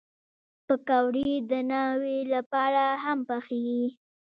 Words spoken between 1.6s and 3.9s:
ناوې لپاره هم پخېږي